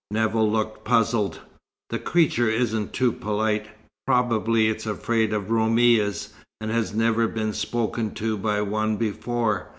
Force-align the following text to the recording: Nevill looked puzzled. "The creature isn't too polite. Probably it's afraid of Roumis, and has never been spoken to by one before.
Nevill 0.09 0.49
looked 0.51 0.83
puzzled. 0.83 1.41
"The 1.91 1.99
creature 1.99 2.49
isn't 2.49 2.91
too 2.91 3.11
polite. 3.11 3.67
Probably 4.07 4.67
it's 4.67 4.87
afraid 4.87 5.31
of 5.31 5.51
Roumis, 5.51 6.29
and 6.59 6.71
has 6.71 6.91
never 6.95 7.27
been 7.27 7.53
spoken 7.53 8.15
to 8.15 8.35
by 8.35 8.63
one 8.63 8.97
before. 8.97 9.67